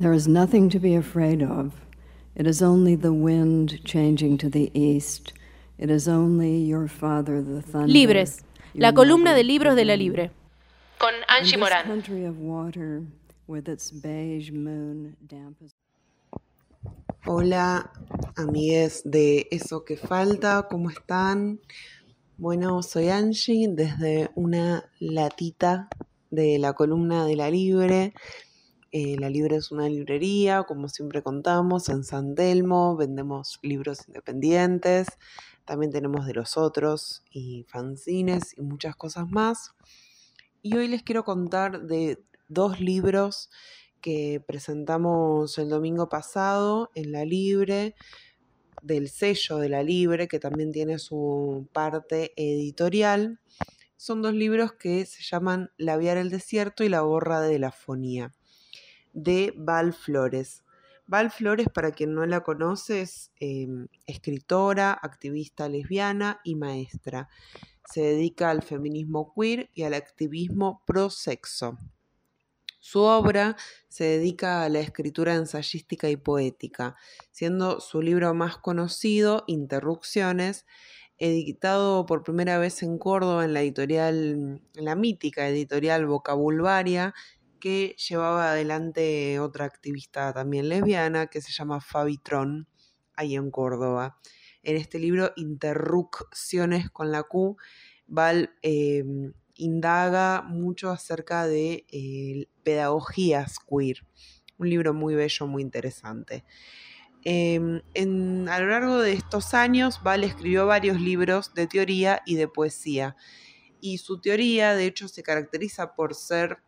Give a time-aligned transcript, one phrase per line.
[0.00, 1.72] There is nothing to be afraid of.
[2.36, 5.32] It is only the wind changing to the east.
[5.76, 7.88] It is only your father, the thunder.
[7.88, 9.94] Libres, la columna de libros de la.
[9.94, 10.30] Libre.
[11.00, 11.82] Con Angie Morán.
[11.82, 13.02] country of water,
[13.48, 15.74] with its beige moon damp as
[17.26, 17.90] Hola,
[18.36, 21.58] amigues de Eso que Falta, ¿cómo están?
[22.36, 25.88] Bueno, soy Angie desde una latita
[26.30, 28.14] de la columna de La Libre.
[28.90, 35.08] Eh, la Libre es una librería, como siempre contamos, en San Telmo, vendemos libros independientes,
[35.66, 39.72] también tenemos de los otros y fanzines y muchas cosas más.
[40.62, 43.50] Y hoy les quiero contar de dos libros
[44.00, 47.94] que presentamos el domingo pasado en La Libre,
[48.82, 53.40] del sello de La Libre, que también tiene su parte editorial.
[53.96, 58.32] Son dos libros que se llaman Labiar el desierto y La borra de la fonía,
[59.12, 60.64] de Val Flores.
[61.06, 63.66] Val Flores, para quien no la conoce, es eh,
[64.06, 67.28] escritora, activista lesbiana y maestra.
[67.90, 71.78] Se dedica al feminismo queer y al activismo pro sexo.
[72.78, 73.56] Su obra
[73.88, 76.96] se dedica a la escritura ensayística y poética,
[77.30, 80.64] siendo su libro más conocido, Interrupciones,
[81.18, 87.14] editado por primera vez en Córdoba en la editorial, la mítica editorial Vocabulvaria,
[87.58, 92.68] que llevaba adelante otra activista también lesbiana que se llama Fabi Tron,
[93.14, 94.18] ahí en Córdoba.
[94.62, 97.56] En este libro, Interrupciones con la Q,
[98.06, 99.04] Val eh,
[99.54, 104.06] indaga mucho acerca de eh, pedagogías queer.
[104.56, 106.44] Un libro muy bello, muy interesante.
[107.24, 112.36] Eh, en, a lo largo de estos años, Val escribió varios libros de teoría y
[112.36, 113.16] de poesía.
[113.80, 116.58] Y su teoría, de hecho, se caracteriza por ser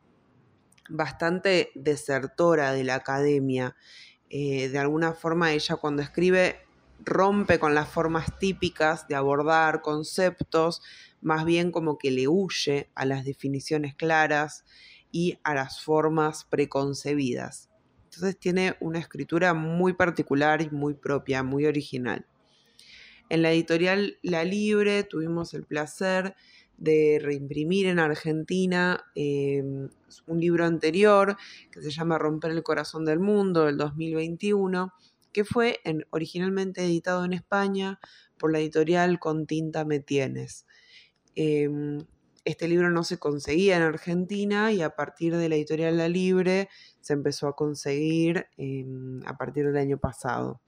[0.90, 3.76] bastante desertora de la academia.
[4.28, 6.60] Eh, de alguna forma, ella cuando escribe
[7.02, 10.82] rompe con las formas típicas de abordar conceptos,
[11.22, 14.64] más bien como que le huye a las definiciones claras
[15.10, 17.70] y a las formas preconcebidas.
[18.04, 22.26] Entonces tiene una escritura muy particular y muy propia, muy original.
[23.28, 26.34] En la editorial La Libre tuvimos el placer
[26.80, 29.62] de reimprimir en Argentina eh,
[30.26, 31.36] un libro anterior
[31.70, 34.92] que se llama Romper el Corazón del Mundo del 2021,
[35.32, 38.00] que fue en, originalmente editado en España
[38.38, 40.66] por la editorial Con Tinta Me Tienes.
[41.36, 41.68] Eh,
[42.46, 46.70] este libro no se conseguía en Argentina y a partir de la editorial La Libre
[47.00, 48.86] se empezó a conseguir eh,
[49.26, 50.60] a partir del año pasado.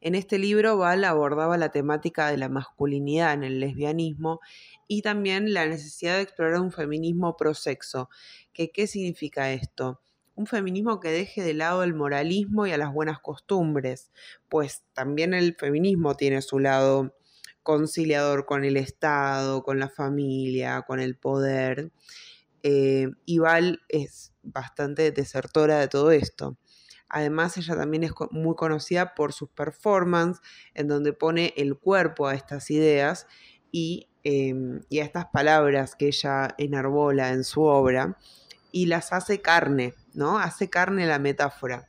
[0.00, 4.40] En este libro Val abordaba la temática de la masculinidad en el lesbianismo
[4.86, 8.08] y también la necesidad de explorar un feminismo prosexo.
[8.52, 10.00] ¿Qué, ¿Qué significa esto?
[10.36, 14.12] Un feminismo que deje de lado el moralismo y a las buenas costumbres,
[14.48, 17.12] pues también el feminismo tiene su lado
[17.64, 21.90] conciliador con el Estado, con la familia, con el poder.
[22.62, 26.56] Eh, y Val es bastante desertora de todo esto.
[27.08, 30.42] Además, ella también es muy conocida por sus performances,
[30.74, 33.26] en donde pone el cuerpo a estas ideas
[33.72, 34.54] y, eh,
[34.88, 38.18] y a estas palabras que ella enarbola en su obra
[38.72, 40.38] y las hace carne, ¿no?
[40.38, 41.88] Hace carne la metáfora.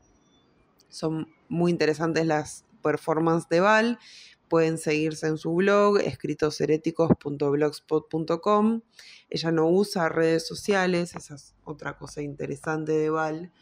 [0.87, 3.99] Son muy interesantes las performances de Val
[4.49, 8.81] pueden seguirse en su blog, escritosheréticos.blogspot.com.
[9.29, 13.53] Ella no usa redes sociales, esa es otra cosa interesante de Val,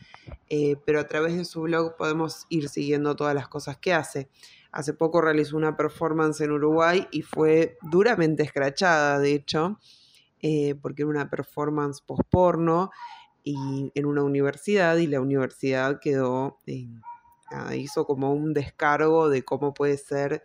[0.49, 4.29] eh, pero a través de su blog podemos ir siguiendo todas las cosas que hace.
[4.71, 9.79] Hace poco realizó una performance en Uruguay y fue duramente escrachada, de hecho,
[10.41, 12.91] eh, porque era una performance post-porno
[13.43, 16.59] en una universidad y la universidad quedó...
[17.73, 20.43] Hizo como un descargo de cómo puede ser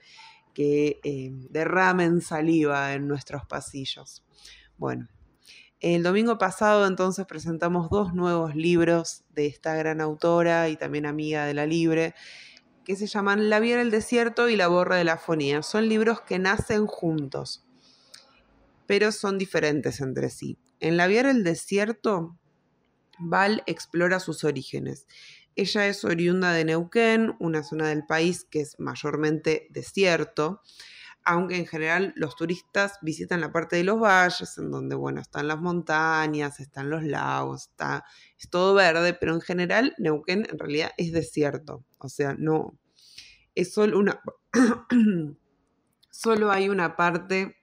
[0.55, 4.25] que eh, derramen saliva en nuestros pasillos.
[4.77, 5.09] Bueno,
[5.81, 11.45] el domingo pasado entonces presentamos dos nuevos libros de esta gran autora y también amiga
[11.45, 12.15] de la Libre,
[12.85, 15.63] que se llaman La Viera del Desierto y La Borra de la Fonía.
[15.63, 17.65] Son libros que nacen juntos,
[18.87, 20.57] pero son diferentes entre sí.
[20.79, 22.37] En La Viera del Desierto,
[23.19, 25.07] Val explora sus orígenes.
[25.55, 30.63] Ella es oriunda de Neuquén, una zona del país que es mayormente desierto,
[31.25, 35.49] aunque en general los turistas visitan la parte de los valles, en donde, bueno, están
[35.49, 38.05] las montañas, están los lagos, está,
[38.39, 42.79] es todo verde, pero en general Neuquén en realidad es desierto, o sea, no,
[43.55, 44.21] es solo una,
[46.11, 47.57] solo hay una parte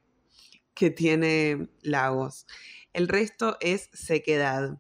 [0.74, 2.46] que tiene lagos,
[2.94, 4.80] el resto es sequedad.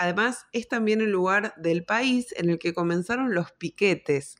[0.00, 4.36] Además, es también el lugar del país en el que comenzaron los piquetes.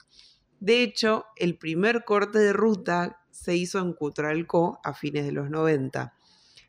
[0.58, 5.50] De hecho, el primer corte de ruta se hizo en Cutralcó a fines de los
[5.50, 6.14] 90.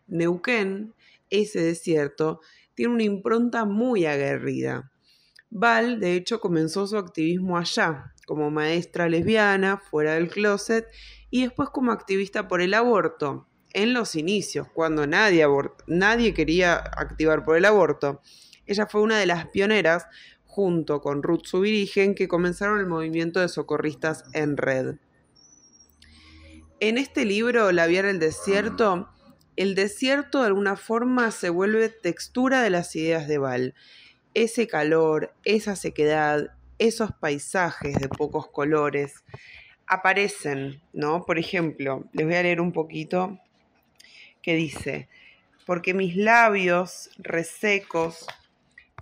[0.08, 0.94] Neuquén,
[1.30, 2.42] ese desierto,
[2.74, 4.92] tiene una impronta muy aguerrida.
[5.50, 10.86] Val, de hecho, comenzó su activismo allá, como maestra lesbiana, fuera del closet,
[11.30, 15.48] y después como activista por el aborto, en los inicios, cuando nadie,
[15.88, 18.22] nadie quería activar por el aborto.
[18.66, 20.08] Ella fue una de las pioneras,
[20.46, 24.96] junto con Ruth Subirigen, que comenzaron el movimiento de socorristas en red.
[26.80, 29.10] En este libro, La Vía en el Desierto,
[29.56, 33.76] el desierto de alguna forma se vuelve textura de las ideas de Val.
[34.34, 39.24] Ese calor, esa sequedad, esos paisajes de pocos colores
[39.86, 41.26] aparecen, ¿no?
[41.26, 43.38] Por ejemplo, les voy a leer un poquito
[44.42, 45.10] que dice,
[45.66, 48.26] porque mis labios resecos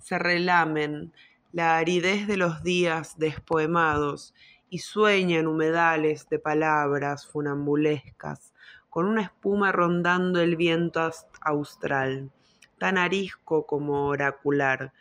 [0.00, 1.12] se relamen
[1.52, 4.34] la aridez de los días despoemados
[4.68, 8.54] y sueñan humedales de palabras funambulescas,
[8.88, 11.10] con una espuma rondando el viento
[11.40, 12.30] austral,
[12.78, 14.92] tan arisco como oracular,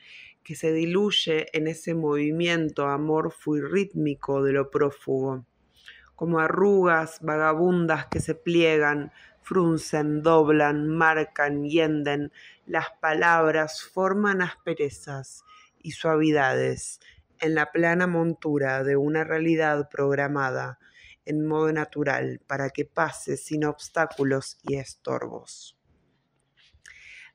[0.43, 5.45] que se diluye en ese movimiento amorfo y rítmico de lo prófugo,
[6.15, 9.11] como arrugas vagabundas que se pliegan
[9.49, 12.31] fruncen, doblan, marcan, yenden,
[12.67, 15.43] las palabras forman asperezas
[15.81, 16.99] y suavidades
[17.39, 20.77] en la plana montura de una realidad programada
[21.25, 25.75] en modo natural para que pase sin obstáculos y estorbos.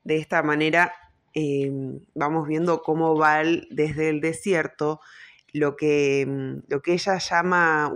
[0.05, 0.95] De esta manera
[1.33, 5.01] em, vamos viendo cómo va desde el desierto
[5.53, 7.93] lo que, em, lo que ella llama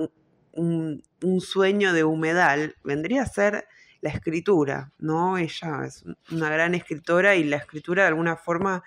[0.55, 1.05] un,
[1.41, 3.69] sueño de humedal, vendría a ser
[4.01, 5.39] la escritura, ¿no?
[5.39, 8.83] Ella es una gran escritora y la escritura de alguna forma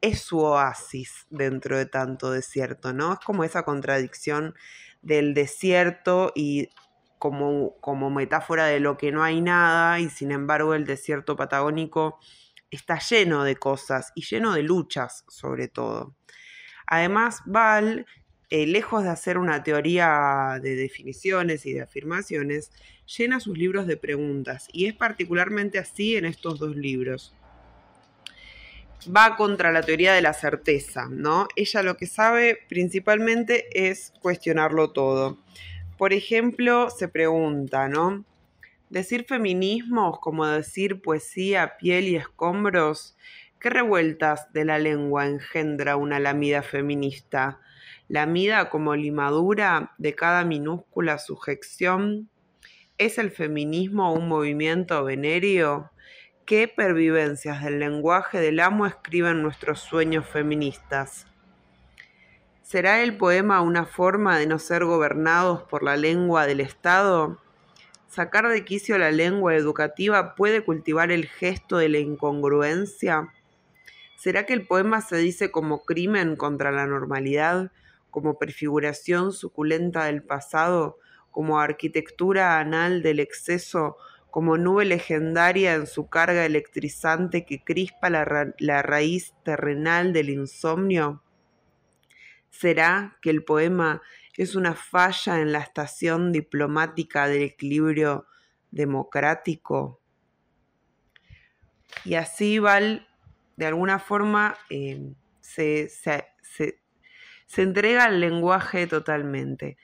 [0.00, 3.14] es su oasis dentro de tanto desierto, ¿no?
[3.14, 4.54] Es como esa contradicción
[5.02, 6.68] del desierto y
[7.18, 12.18] como, como metáfora de lo que no hay nada y sin embargo el desierto patagónico
[12.70, 16.14] está lleno de cosas y lleno de luchas sobre todo.
[16.86, 18.06] Además, Val,
[18.50, 22.70] eh, lejos de hacer una teoría de definiciones y de afirmaciones,
[23.06, 27.34] llena sus libros de preguntas y es particularmente así en estos dos libros.
[29.14, 31.46] Va contra la teoría de la certeza, ¿no?
[31.56, 35.38] Ella lo que sabe principalmente es cuestionarlo todo.
[35.98, 38.24] Por ejemplo, se pregunta, ¿no?
[38.90, 43.16] Decir feminismos como decir poesía, piel y escombros,
[43.60, 47.60] ¿qué revueltas de la lengua engendra una lamida feminista?
[48.08, 52.30] ¿Lamida como limadura de cada minúscula sujeción?
[52.96, 55.90] ¿Es el feminismo un movimiento venéreo?
[56.46, 61.26] ¿Qué pervivencias del lenguaje del amo escriben nuestros sueños feministas?
[62.62, 67.38] ¿Será el poema una forma de no ser gobernados por la lengua del Estado?
[68.06, 73.34] ¿Sacar de quicio la lengua educativa puede cultivar el gesto de la incongruencia?
[74.16, 77.70] ¿Será que el poema se dice como crimen contra la normalidad,
[78.10, 80.98] como prefiguración suculenta del pasado,
[81.30, 83.96] como arquitectura anal del exceso,
[84.30, 91.22] como nube legendaria en su carga electrizante que crispa la, raíz terrenal del insomnio?
[92.50, 94.02] ¿Será que el poema
[94.36, 98.26] es una falla en la estación diplomática del equilibrio
[98.70, 100.00] democrático?
[102.04, 103.06] Y así Val,
[103.56, 106.80] de alguna forma, eh, se, se, se
[107.56, 109.78] entrega al lenguaje totalmente.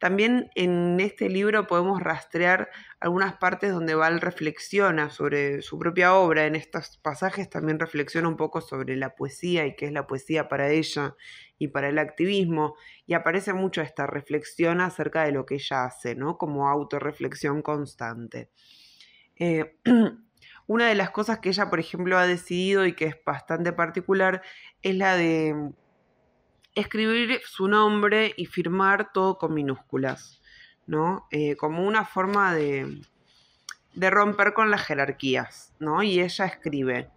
[0.00, 6.46] También en este libro podemos rastrear algunas partes donde Val reflexiona sobre su propia obra.
[6.46, 10.48] En estos pasajes también reflexiona un poco sobre la poesía y qué es la poesía
[10.48, 11.16] para ella
[11.58, 12.76] y para el activismo.
[13.06, 16.38] Y aparece mucho esta reflexión acerca de lo que ella hace, ¿no?
[16.38, 18.48] Como autorreflexión constante.
[19.36, 19.76] Eh,
[20.66, 24.40] una de las cosas que ella, por ejemplo, ha decidido y que es bastante particular
[24.80, 25.72] es la de
[26.74, 30.40] escribir su nombre y firmar todo con minúsculas,
[30.86, 31.26] ¿no?
[31.30, 33.00] Eh, como una forma de,
[33.94, 36.02] de romper con las jerarquías, ¿no?
[36.02, 37.10] Y ella escribe,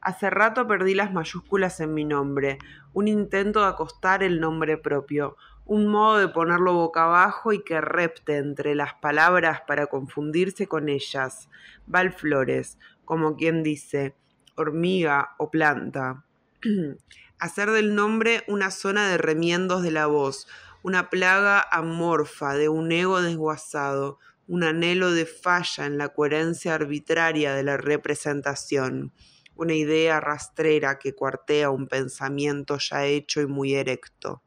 [0.00, 2.58] hace rato perdí las mayúsculas en mi nombre,
[2.92, 7.80] un intento de acostar el nombre propio, un modo de ponerlo boca abajo y que
[7.80, 11.48] repte entre las palabras para confundirse con ellas.
[11.86, 14.14] Val Flores, como quien dice,
[14.56, 16.24] hormiga o planta.
[17.38, 20.46] hacer del nombre una zona de remiendos de la voz,
[20.82, 27.54] una plaga amorfa de un ego desguazado, un anhelo de falla en la coherencia arbitraria
[27.54, 29.12] de la representación,
[29.56, 34.42] una idea rastrera que cuartea un pensamiento ya hecho y muy erecto,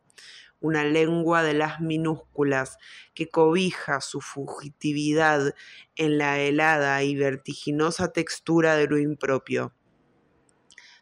[0.60, 2.78] una lengua de las minúsculas
[3.14, 5.54] que cobija su fugitividad
[5.96, 9.74] en la helada y vertiginosa textura de lo impropio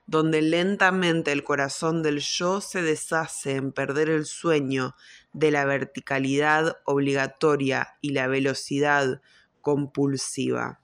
[0.08, 4.96] donde lentamente el corazón del yo se deshace en perder el sueño
[5.34, 9.22] de la verticalidad obligatoria y la velocidad
[9.62, 10.82] compulsiva.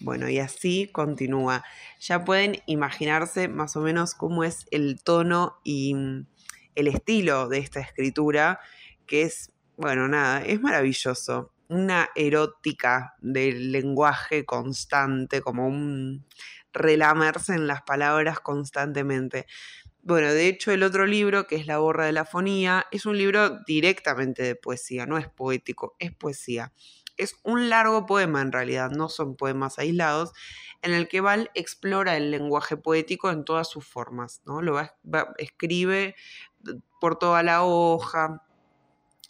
[0.00, 1.64] Bueno, y así continúa.
[2.00, 6.26] Ya pueden imaginarse más o menos cómo es el tono y mm,
[6.74, 8.60] el estilo de esta escritura,
[9.06, 11.52] que es, bueno, nada, es maravilloso.
[11.72, 16.26] Una erótica del lenguaje constante, como un
[16.70, 19.46] relamerse en las palabras constantemente.
[20.02, 23.16] Bueno, de hecho el otro libro, que es La borra de la fonía, es un
[23.16, 26.74] libro directamente de poesía, no es poético, es poesía.
[27.16, 30.32] Es un largo poema en realidad, no son poemas aislados,
[30.82, 34.60] en el que Val explora el lenguaje poético en todas sus formas, ¿no?
[34.60, 34.78] Lo
[35.38, 36.16] escribe
[37.00, 38.42] por toda la hoja,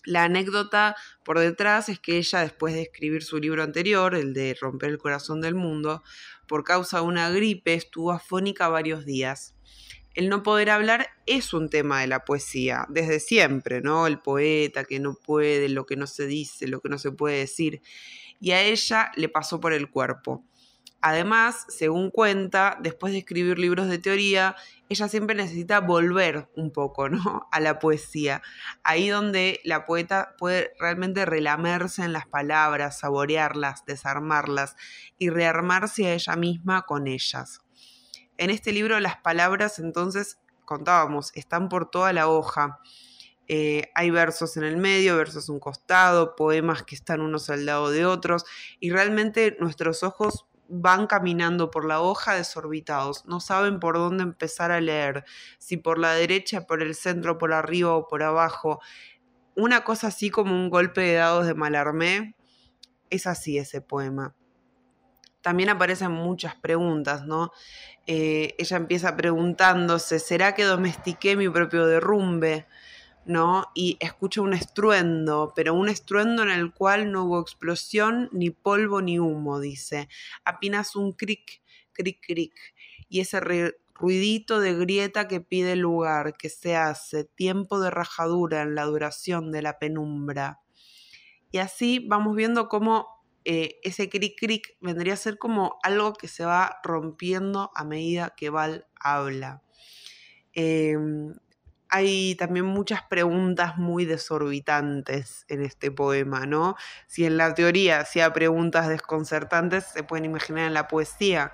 [0.05, 4.57] la anécdota por detrás es que ella, después de escribir su libro anterior, el de
[4.61, 6.03] Romper el Corazón del Mundo,
[6.47, 9.55] por causa de una gripe estuvo afónica varios días.
[10.15, 14.07] El no poder hablar es un tema de la poesía, desde siempre, ¿no?
[14.07, 17.39] El poeta que no puede, lo que no se dice, lo que no se puede
[17.39, 17.81] decir.
[18.39, 20.45] Y a ella le pasó por el cuerpo.
[21.01, 24.55] Además, según cuenta, después de escribir libros de teoría,
[24.93, 27.49] ella siempre necesita volver un poco, ¿no?
[27.53, 28.43] A la poesía.
[28.83, 34.77] Ahí donde la poeta puede realmente relamerse en las palabras, saborearlas, desarmarlas
[35.19, 37.61] y rearmarse a ella misma con ellas.
[38.39, 42.81] En este libro las palabras, entonces, contábamos, están por toda la hoja.
[43.49, 47.91] Eh, hay versos en el medio, versos un costado, poemas que están unos al lado
[47.91, 48.45] de otros,
[48.81, 54.73] y realmente nuestros ojos van caminando por la hoja desorbitados, no saben por dónde empezar
[54.73, 55.25] a leer,
[55.59, 58.81] si por la derecha, por el centro, por arriba o por abajo.
[59.55, 62.37] Una cosa así como un golpe de dados de Malarmé,
[63.11, 64.35] es así ese poema.
[65.43, 67.51] También aparecen muchas preguntas, ¿no?
[68.07, 72.67] Eh, ella empieza preguntándose, ¿será que domestiqué mi propio derrumbe?
[73.25, 73.67] ¿No?
[73.75, 79.01] Y escucha un estruendo, pero un estruendo en el cual no hubo explosión, ni polvo,
[79.03, 80.09] ni humo, dice.
[80.45, 81.63] Apenas un cric,
[81.93, 82.55] cric, cric.
[83.09, 83.41] Y ese
[83.95, 89.53] ruidito de grieta que pide lugar, que se hace, tiempo de rajadura en la duración
[89.53, 90.61] de la penumbra.
[91.51, 96.29] Y así vamos viendo cómo eh, ese cric cric vendría a ser como algo que
[96.29, 99.63] se va rompiendo a medida que Val habla.
[100.55, 101.35] Em,
[101.93, 106.75] hay también muchas preguntas muy desorbitantes en este poema, ¿no?
[107.07, 111.53] Si en la teoría hacía preguntas desconcertantes, se pueden imaginar en la poesía.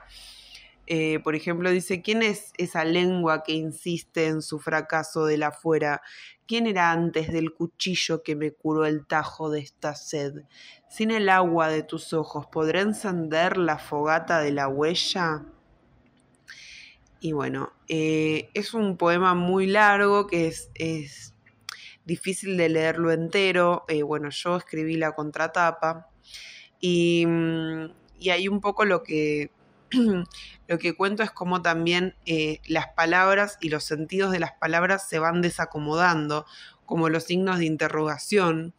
[0.87, 5.51] Eh, por ejemplo, dice, ¿quién es esa lengua que insiste en su fracaso de la
[5.51, 6.03] fuera?
[6.47, 10.45] ¿Quién era antes del cuchillo que me curó el tajo de esta sed?
[10.89, 15.45] Sin el agua de tus ojos, ¿podré encender la fogata de la huella?
[17.21, 21.35] Y bueno, eh, es un poema muy largo que es,
[22.05, 23.85] difícil de leerlo entero.
[23.89, 26.09] Eh, bueno, yo escribí la contratapa
[26.81, 29.51] y, mm, y ahí un poco lo que,
[30.69, 35.09] lo que cuento es cómo también eh, las palabras y los sentidos de las palabras
[35.09, 36.47] se van desacomodando,
[36.85, 38.75] como los signos de interrogación,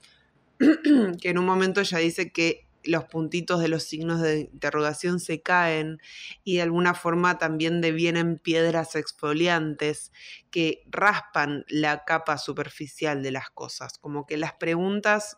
[0.57, 5.41] que en un momento ella dice que los puntitos de los signos de interrogación se
[5.41, 5.99] caen
[6.43, 10.11] y de alguna forma también devienen piedras exfoliantes
[10.51, 15.37] que raspan la capa superficial de las cosas, como que las preguntas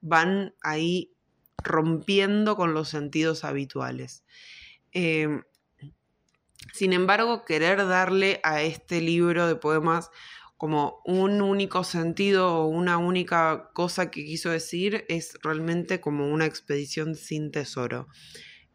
[0.00, 1.14] van ahí
[1.62, 4.24] rompiendo con los sentidos habituales.
[4.92, 5.42] Em,
[6.72, 10.10] sin embargo, querer darle a este libro de poemas
[10.64, 16.46] como un único sentido o una única cosa que quiso decir es realmente como una
[16.46, 18.08] expedición sin tesoro.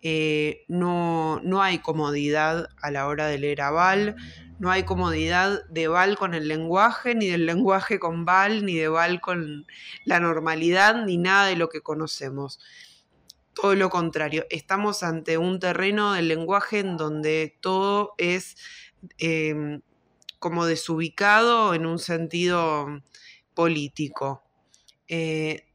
[0.04, 4.16] Eh, no, no, hay comodidad a la hora de leer a Val,
[4.60, 8.88] no hay comodidad de Val con el lenguaje, ni del lenguaje con Val, ni de
[8.88, 9.66] Val con
[10.06, 12.60] la normalidad, ni nada de lo que conocemos.
[13.56, 18.58] Todo lo contrario, estamos ante un terreno del lenguaje en donde todo es
[19.18, 19.82] em,
[20.40, 23.02] como desubicado en un sentido
[23.54, 24.44] político.
[25.08, 25.66] Eh,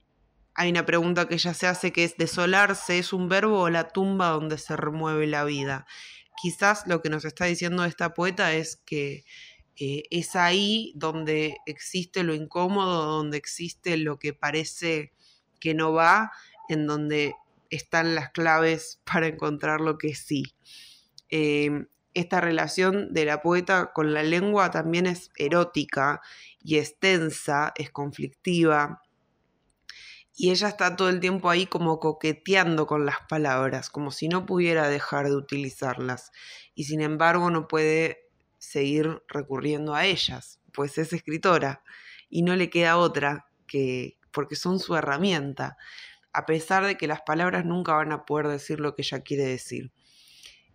[0.55, 3.89] hay una pregunta que ella se hace que es, ¿desolarse es un verbo o la
[3.89, 5.87] tumba donde se remueve la vida?
[6.41, 9.25] Quizás lo que nos está diciendo esta poeta es que
[9.77, 15.13] eh, es ahí donde existe lo incómodo, donde existe lo que parece
[15.61, 16.31] que no va,
[16.69, 17.35] en donde
[17.71, 20.55] están las claves para encontrar lo que sí.
[21.31, 26.21] Eh, esta relación de la poeta con la lengua también es erótica
[26.63, 29.03] y es tensa, es conflictiva.
[30.37, 34.47] Y ella está todo el tiempo ahí como coqueteando con las palabras, como si no
[34.47, 36.33] pudiera dejar de utilizarlas.
[36.75, 38.29] Y sin embargo no puede
[38.59, 41.83] seguir recurriendo a ellas, pues es escritora
[42.29, 45.77] y no le queda otra que porque son su herramienta,
[46.33, 49.45] a pesar de que las palabras nunca van a poder decir lo que ella quiere
[49.45, 49.93] decir.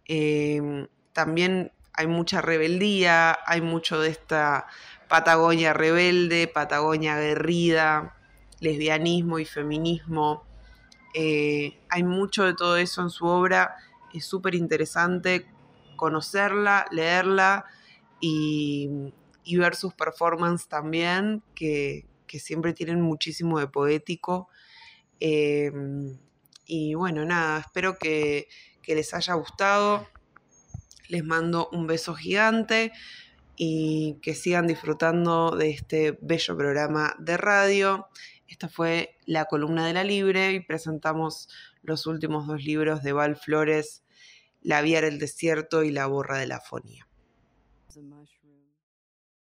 [0.05, 0.87] Em,
[1.19, 4.67] también hay mucha rebeldía, hay mucho de esta
[5.09, 8.15] Patagonia rebelde, Patagonia aguerrida,
[8.61, 10.45] lesbianismo y feminismo.
[11.13, 13.75] Eh, hay mucho de todo eso en su obra,
[14.13, 15.45] es súper interesante
[15.97, 17.65] conocerla, leerla
[18.21, 19.11] y,
[19.57, 24.47] ver sus performances también, que, siempre tienen muchísimo de poético.
[25.19, 26.17] Em,
[26.65, 28.47] y bueno, nada, espero que
[28.87, 30.07] les haya gustado.
[31.09, 32.93] Les mando un beso gigante
[33.57, 38.07] y que sigan disfrutando de este bello programa de radio.
[38.47, 41.49] Esta fue la columna de la Libre y presentamos
[41.83, 44.03] los últimos dos libros de Val Flores,
[44.61, 47.05] La Vía del Desierto y La Borra de la Fonía.